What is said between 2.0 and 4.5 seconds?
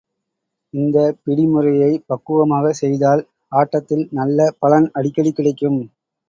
பக்குவமாகச் செய்தால், ஆட்டத்தில் நல்ல